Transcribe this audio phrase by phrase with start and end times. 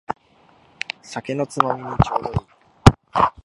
[1.03, 2.35] 酒のつまみにちょうどいい